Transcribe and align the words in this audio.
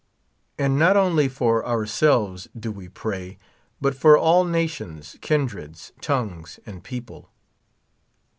And 0.57 0.79
not 0.79 0.97
only 0.97 1.27
for 1.27 1.63
ourselves 1.63 2.49
do 2.59 2.71
we 2.71 2.89
pray, 2.89 3.37
but 3.79 3.93
for 3.95 4.17
all 4.17 4.43
nations, 4.45 5.15
kindreds, 5.21 5.91
tongues, 6.01 6.59
and 6.65 6.83
people. 6.83 7.29